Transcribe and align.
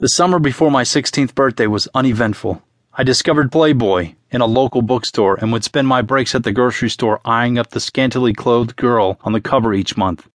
The 0.00 0.08
summer 0.08 0.40
before 0.40 0.72
my 0.72 0.82
16th 0.82 1.36
birthday 1.36 1.68
was 1.68 1.86
uneventful. 1.94 2.60
I 2.94 3.04
discovered 3.04 3.52
Playboy 3.52 4.14
in 4.32 4.40
a 4.40 4.46
local 4.46 4.82
bookstore 4.82 5.36
and 5.36 5.52
would 5.52 5.62
spend 5.62 5.86
my 5.86 6.02
breaks 6.02 6.34
at 6.34 6.42
the 6.42 6.50
grocery 6.50 6.90
store 6.90 7.20
eyeing 7.24 7.58
up 7.58 7.70
the 7.70 7.78
scantily 7.78 8.32
clothed 8.32 8.74
girl 8.74 9.20
on 9.22 9.32
the 9.32 9.40
cover 9.40 9.72
each 9.72 9.96
month. 9.96 10.28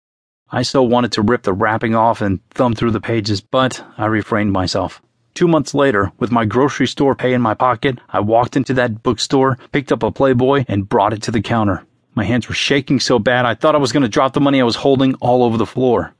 I 0.50 0.62
so 0.62 0.82
wanted 0.82 1.12
to 1.12 1.22
rip 1.22 1.42
the 1.42 1.52
wrapping 1.52 1.94
off 1.94 2.22
and 2.22 2.40
thumb 2.52 2.74
through 2.74 2.92
the 2.92 3.02
pages, 3.02 3.42
but 3.42 3.84
I 3.98 4.06
refrained 4.06 4.50
myself. 4.50 5.02
Two 5.34 5.46
months 5.46 5.74
later, 5.74 6.10
with 6.18 6.32
my 6.32 6.46
grocery 6.46 6.86
store 6.86 7.14
pay 7.14 7.34
in 7.34 7.42
my 7.42 7.52
pocket, 7.52 7.98
I 8.08 8.20
walked 8.20 8.56
into 8.56 8.72
that 8.74 9.02
bookstore, 9.02 9.58
picked 9.72 9.92
up 9.92 10.02
a 10.02 10.10
Playboy, 10.10 10.64
and 10.68 10.88
brought 10.88 11.12
it 11.12 11.20
to 11.24 11.30
the 11.30 11.42
counter. 11.42 11.84
My 12.14 12.24
hands 12.24 12.48
were 12.48 12.54
shaking 12.54 12.98
so 12.98 13.18
bad 13.18 13.44
I 13.44 13.56
thought 13.56 13.74
I 13.74 13.78
was 13.78 13.92
going 13.92 14.04
to 14.04 14.08
drop 14.08 14.32
the 14.32 14.40
money 14.40 14.58
I 14.58 14.64
was 14.64 14.76
holding 14.76 15.16
all 15.16 15.42
over 15.42 15.58
the 15.58 15.66
floor. 15.66 16.14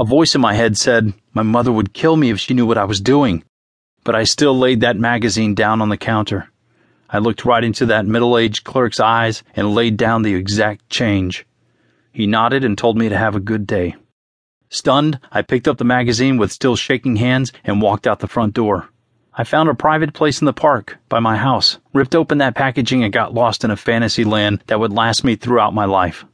A 0.00 0.04
voice 0.04 0.34
in 0.34 0.40
my 0.40 0.54
head 0.54 0.78
said 0.78 1.12
my 1.34 1.42
mother 1.42 1.70
would 1.70 1.92
kill 1.92 2.16
me 2.16 2.30
if 2.30 2.40
she 2.40 2.54
knew 2.54 2.64
what 2.64 2.78
I 2.78 2.86
was 2.86 3.02
doing, 3.02 3.44
but 4.02 4.14
I 4.14 4.24
still 4.24 4.58
laid 4.58 4.80
that 4.80 4.96
magazine 4.96 5.54
down 5.54 5.82
on 5.82 5.90
the 5.90 5.98
counter. 5.98 6.50
I 7.10 7.18
looked 7.18 7.44
right 7.44 7.62
into 7.62 7.84
that 7.84 8.06
middle 8.06 8.38
aged 8.38 8.64
clerk's 8.64 8.98
eyes 8.98 9.42
and 9.54 9.74
laid 9.74 9.98
down 9.98 10.22
the 10.22 10.34
exact 10.34 10.88
change. 10.88 11.44
He 12.12 12.26
nodded 12.26 12.64
and 12.64 12.78
told 12.78 12.96
me 12.96 13.10
to 13.10 13.18
have 13.18 13.36
a 13.36 13.40
good 13.40 13.66
day. 13.66 13.94
Stunned, 14.70 15.20
I 15.30 15.42
picked 15.42 15.68
up 15.68 15.76
the 15.76 15.84
magazine 15.84 16.38
with 16.38 16.50
still 16.50 16.76
shaking 16.76 17.16
hands 17.16 17.52
and 17.62 17.82
walked 17.82 18.06
out 18.06 18.20
the 18.20 18.26
front 18.26 18.54
door. 18.54 18.88
I 19.34 19.44
found 19.44 19.68
a 19.68 19.74
private 19.74 20.14
place 20.14 20.40
in 20.40 20.46
the 20.46 20.54
park 20.54 20.96
by 21.10 21.20
my 21.20 21.36
house, 21.36 21.76
ripped 21.92 22.14
open 22.14 22.38
that 22.38 22.54
packaging, 22.54 23.04
and 23.04 23.12
got 23.12 23.34
lost 23.34 23.64
in 23.64 23.70
a 23.70 23.76
fantasy 23.76 24.24
land 24.24 24.64
that 24.68 24.80
would 24.80 24.94
last 24.94 25.24
me 25.24 25.36
throughout 25.36 25.74
my 25.74 25.84
life. 25.84 26.24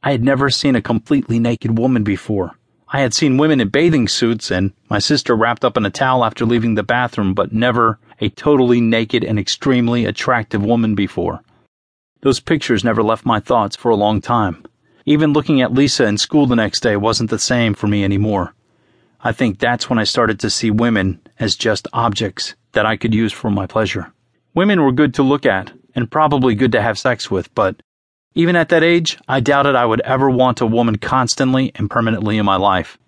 I 0.00 0.12
had 0.12 0.22
never 0.22 0.48
seen 0.48 0.76
a 0.76 0.80
completely 0.80 1.40
naked 1.40 1.76
woman 1.76 2.04
before. 2.04 2.55
I 2.88 3.00
had 3.00 3.14
seen 3.14 3.36
women 3.36 3.60
in 3.60 3.68
bathing 3.68 4.06
suits 4.06 4.50
and 4.50 4.72
my 4.88 5.00
sister 5.00 5.34
wrapped 5.34 5.64
up 5.64 5.76
in 5.76 5.84
a 5.84 5.90
towel 5.90 6.24
after 6.24 6.46
leaving 6.46 6.76
the 6.76 6.84
bathroom, 6.84 7.34
but 7.34 7.52
never 7.52 7.98
a 8.20 8.28
totally 8.28 8.80
naked 8.80 9.24
and 9.24 9.38
extremely 9.38 10.04
attractive 10.04 10.62
woman 10.62 10.94
before. 10.94 11.42
Those 12.22 12.40
pictures 12.40 12.84
never 12.84 13.02
left 13.02 13.26
my 13.26 13.40
thoughts 13.40 13.74
for 13.74 13.90
a 13.90 13.96
long 13.96 14.20
time. 14.20 14.64
Even 15.04 15.32
looking 15.32 15.60
at 15.60 15.72
Lisa 15.72 16.06
in 16.06 16.16
school 16.16 16.46
the 16.46 16.56
next 16.56 16.80
day 16.80 16.96
wasn't 16.96 17.30
the 17.30 17.38
same 17.38 17.74
for 17.74 17.86
me 17.88 18.04
anymore. 18.04 18.54
I 19.20 19.32
think 19.32 19.58
that's 19.58 19.90
when 19.90 19.98
I 19.98 20.04
started 20.04 20.38
to 20.40 20.50
see 20.50 20.70
women 20.70 21.20
as 21.40 21.56
just 21.56 21.88
objects 21.92 22.54
that 22.72 22.86
I 22.86 22.96
could 22.96 23.14
use 23.14 23.32
for 23.32 23.50
my 23.50 23.66
pleasure. 23.66 24.12
Women 24.54 24.82
were 24.82 24.92
good 24.92 25.14
to 25.14 25.22
look 25.22 25.44
at 25.44 25.72
and 25.94 26.10
probably 26.10 26.54
good 26.54 26.72
to 26.72 26.82
have 26.82 26.98
sex 26.98 27.30
with, 27.30 27.52
but 27.54 27.80
even 28.36 28.54
at 28.54 28.68
that 28.68 28.84
age, 28.84 29.18
I 29.26 29.40
doubted 29.40 29.74
I 29.74 29.86
would 29.86 30.02
ever 30.02 30.28
want 30.28 30.60
a 30.60 30.66
woman 30.66 30.98
constantly 30.98 31.72
and 31.74 31.88
permanently 31.88 32.36
in 32.36 32.44
my 32.44 32.56
life. 32.56 32.98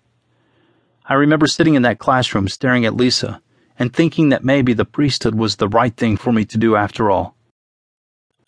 I 1.05 1.13
remember 1.13 1.45
sitting 1.45 1.75
in 1.75 1.83
that 1.83 1.99
classroom 1.99 2.47
staring 2.47 2.83
at 2.83 2.95
Lisa 2.95 3.39
and 3.77 3.93
thinking 3.93 4.29
that 4.29 4.43
maybe 4.43 4.73
the 4.73 4.85
priesthood 4.85 5.35
was 5.35 5.55
the 5.55 5.67
right 5.67 5.95
thing 5.95 6.17
for 6.17 6.33
me 6.33 6.45
to 6.45 6.57
do 6.57 6.75
after 6.75 7.11
all. 7.11 7.35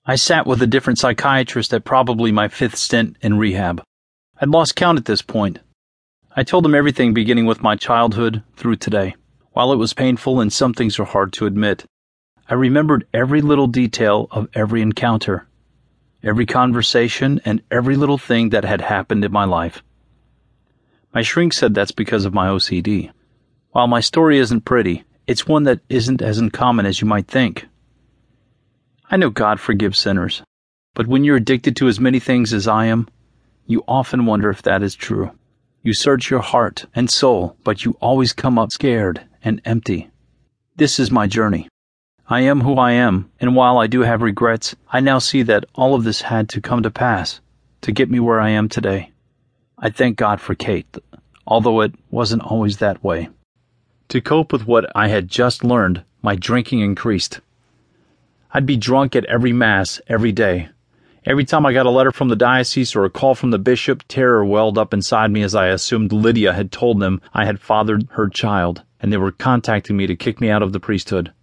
I 0.08 0.16
sat 0.16 0.48
with 0.48 0.60
a 0.64 0.68
different 0.68 0.98
psychiatrist 0.98 1.72
at 1.72 1.86
probably 1.86 2.32
my 2.32 2.48
fifth 2.48 2.78
stint 2.78 3.16
in 3.22 3.38
rehab. 3.38 3.84
I'd 4.42 4.50
lost 4.50 4.76
count 4.76 4.98
at 4.98 5.06
this 5.06 5.22
point. 5.22 5.60
I 6.36 6.42
told 6.42 6.66
him 6.66 6.74
everything 6.74 7.14
beginning 7.14 7.46
with 7.46 7.62
my 7.62 7.76
childhood 7.76 8.42
through 8.56 8.78
today. 8.78 9.14
While 9.52 9.72
it 9.72 9.78
was 9.78 9.94
painful 9.94 10.42
and 10.42 10.52
some 10.52 10.74
things 10.74 10.98
are 10.98 11.06
hard 11.06 11.32
to 11.34 11.46
admit, 11.46 11.86
I 12.50 12.56
remembered 12.56 13.06
every 13.14 13.42
little 13.42 13.68
detail 13.68 14.28
of 14.32 14.50
every 14.56 14.82
encounter 14.82 15.46
every 16.24 16.46
conversation, 16.46 17.42
and 17.46 17.62
every 17.72 17.96
little 17.96 18.18
thing 18.18 18.50
that 18.50 18.64
had 18.64 18.82
happened 18.82 19.26
in 19.26 19.32
my 19.32 19.46
life. 19.46 19.84
My 21.14 21.22
shrink 21.22 21.54
said 21.54 21.74
that's 21.74 21.92
because 21.92 22.26
of 22.26 22.34
my 22.34 22.48
OCD. 22.48 23.12
While 23.72 23.88
my 23.88 24.00
story 24.00 24.38
isn't 24.38 24.66
pretty, 24.66 25.04
it's 25.28 25.48
one 25.48 25.64
that 25.64 25.82
isn't 25.90 26.22
as 26.22 26.38
uncommon 26.38 26.86
as 26.86 27.02
you 27.02 27.08
might 27.08 27.28
think. 27.28 27.68
I 29.10 29.18
know 29.18 29.30
God 29.30 29.60
forgives 29.60 30.00
sinners, 30.00 30.44
but 30.94 31.08
when 31.08 31.24
you're 31.24 31.38
addicted 31.38 31.76
to 31.78 31.88
as 31.88 32.00
many 32.00 32.20
things 32.20 32.54
as 32.54 32.68
I 32.68 32.86
am, 32.86 33.08
you 33.66 33.84
often 33.88 34.26
wonder 34.26 34.50
if 34.50 34.62
that 34.64 34.84
is 34.84 34.96
true. 34.96 35.32
You 35.84 35.94
search 35.94 36.30
your 36.30 36.42
heart 36.42 36.86
and 36.94 37.10
soul, 37.10 37.56
but 37.64 37.84
you 37.86 37.98
always 38.02 38.34
come 38.34 38.60
up 38.60 38.72
scared 38.72 39.22
and 39.44 39.62
empty. 39.66 40.12
This 40.76 41.00
is 41.00 41.12
my 41.12 41.28
journey. 41.28 41.68
I 42.32 42.40
am 42.40 42.62
who 42.62 42.76
I 42.76 42.94
am, 42.94 43.30
and 43.42 43.58
while 43.58 43.78
I 43.78 43.88
do 43.88 44.04
have 44.04 44.22
regrets, 44.22 44.74
I 44.90 45.02
now 45.02 45.20
see 45.20 45.42
that 45.42 45.66
all 45.76 45.96
of 45.96 46.06
this 46.06 46.22
had 46.22 46.48
to 46.52 46.62
come 46.62 46.82
to 46.82 46.90
pass 46.90 47.42
to 47.82 47.92
get 47.92 48.10
me 48.10 48.22
where 48.22 48.40
I 48.40 48.52
am 48.52 48.70
today. 48.70 49.12
I 49.78 49.90
thank 49.90 50.16
God 50.16 50.40
for 50.40 50.56
Kate, 50.56 50.98
although 51.46 51.82
it 51.82 51.94
wasn't 52.10 52.44
always 52.44 52.78
that 52.78 53.04
way. 53.04 53.28
To 54.08 54.22
cope 54.22 54.54
with 54.54 54.66
what 54.66 54.90
I 54.96 55.10
had 55.10 55.28
just 55.28 55.66
learned, 55.66 56.06
my 56.22 56.38
drinking 56.38 56.80
increased. 56.80 57.42
I'd 58.54 58.66
be 58.66 58.78
drunk 58.78 59.14
at 59.14 59.26
every 59.26 59.52
Mass 59.52 60.00
every 60.08 60.32
day. 60.32 60.70
Every 61.26 61.44
time 61.44 61.66
I 61.66 61.74
got 61.74 61.86
a 61.86 61.90
letter 61.90 62.14
from 62.14 62.30
the 62.30 62.38
diocese 62.38 62.96
or 62.96 63.04
a 63.04 63.10
call 63.10 63.36
from 63.36 63.52
the 63.52 63.60
bishop, 63.60 64.06
terror 64.08 64.46
welled 64.46 64.78
up 64.78 64.94
inside 64.94 65.32
me 65.32 65.44
as 65.44 65.54
I 65.54 65.68
assumed 65.68 66.14
Lydia 66.14 66.54
had 66.54 66.72
told 66.72 67.02
them 67.02 67.20
I 67.34 67.44
had 67.44 67.60
fathered 67.60 68.08
her 68.12 68.30
child, 68.30 68.84
and 69.02 69.12
they 69.12 69.18
were 69.18 69.34
contacting 69.34 69.98
me 69.98 70.08
to 70.08 70.16
kick 70.16 70.40
me 70.40 70.50
out 70.50 70.64
of 70.64 70.72
the 70.72 70.80
priesthood. 70.80 71.34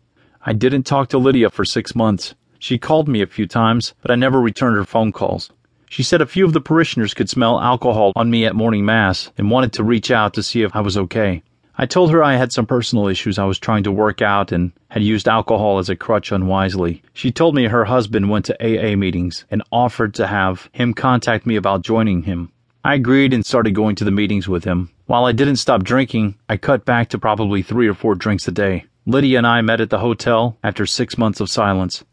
I 0.49 0.55
didn't 0.55 0.85
talk 0.85 1.11
to 1.11 1.19
Lydia 1.19 1.51
for 1.51 1.67
six 1.67 1.95
months. 1.95 2.35
She 2.59 2.79
called 2.79 3.07
me 3.07 3.21
a 3.21 3.27
few 3.27 3.47
times, 3.47 3.93
but 4.01 4.11
I 4.11 4.15
never 4.15 4.41
returned 4.41 4.77
her 4.77 4.85
phone 4.85 5.13
calls. 5.13 5.51
She 5.91 6.03
said 6.03 6.23
a 6.23 6.27
few 6.27 6.47
of 6.47 6.55
the 6.55 6.61
parishioners 6.63 7.13
could 7.13 7.29
smell 7.29 7.61
alcohol 7.61 8.15
on 8.17 8.31
me 8.31 8.47
at 8.47 8.57
morning 8.57 8.87
mass 8.87 9.31
and 9.37 9.51
wanted 9.51 9.75
to 9.75 9.85
reach 9.85 10.11
out 10.11 10.33
to 10.33 10.43
see 10.43 10.63
if 10.63 10.75
I 10.75 10.81
was 10.81 10.97
okay. 10.97 11.43
I 11.77 11.85
told 11.85 12.11
her 12.13 12.25
I 12.25 12.37
had 12.37 12.51
some 12.51 12.65
personal 12.65 13.09
issues 13.09 13.39
I 13.39 13.45
was 13.45 13.59
trying 13.59 13.83
to 13.83 13.93
work 13.93 14.23
out 14.23 14.51
and 14.51 14.73
had 14.89 15.03
used 15.03 15.29
alcohol 15.29 15.77
as 15.81 15.91
a 15.91 15.97
crutch 15.97 16.33
unwisely. 16.33 17.03
She 17.13 17.31
told 17.31 17.55
me 17.55 17.65
her 17.65 17.85
husband 17.85 18.31
went 18.31 18.47
to 18.47 18.57
AA 18.59 18.97
meetings 18.97 19.45
and 19.51 19.63
offered 19.71 20.15
to 20.15 20.29
have 20.29 20.71
him 20.73 20.95
contact 20.95 21.45
me 21.45 21.57
about 21.57 21.83
joining 21.83 22.23
him. 22.23 22.53
I 22.83 22.95
agreed 22.95 23.35
and 23.35 23.45
started 23.45 23.75
going 23.75 23.97
to 23.97 24.05
the 24.05 24.11
meetings 24.11 24.49
with 24.49 24.65
him. 24.65 24.89
While 25.05 25.27
I 25.27 25.33
didn't 25.33 25.57
stop 25.57 25.85
drinking, 25.85 26.37
I 26.49 26.57
cut 26.57 26.87
back 26.87 27.11
to 27.11 27.19
probably 27.19 27.61
three 27.61 27.87
or 27.87 27.93
four 27.93 28.15
drinks 28.15 28.49
a 28.49 28.51
day. 28.51 28.87
Lydia 29.11 29.39
and 29.39 29.47
I 29.47 29.63
met 29.63 29.81
at 29.81 29.89
the 29.89 30.01
hotel 30.01 30.59
after 30.63 30.85
six 30.85 31.17
months 31.17 31.41
of 31.41 31.49
silence. 31.49 32.05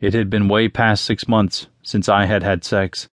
It 0.00 0.14
had 0.14 0.28
been 0.28 0.48
way 0.48 0.66
past 0.68 1.04
six 1.04 1.28
months 1.28 1.68
since 1.84 2.08
I 2.08 2.24
had 2.24 2.42
had 2.42 2.64
sex. 2.64 3.08